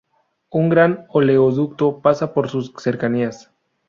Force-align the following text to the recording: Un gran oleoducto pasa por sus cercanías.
Un 0.49 0.67
gran 0.69 1.05
oleoducto 1.11 1.99
pasa 2.01 2.33
por 2.33 2.49
sus 2.49 2.73
cercanías. 2.79 3.51